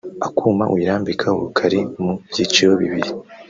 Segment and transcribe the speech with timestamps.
[0.27, 3.09] Akuma uyirambikaho kari mu byiciro bibiri